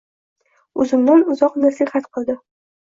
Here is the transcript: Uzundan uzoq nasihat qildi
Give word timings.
Uzundan 0.85 1.23
uzoq 1.35 1.61
nasihat 1.69 2.11
qildi 2.19 2.41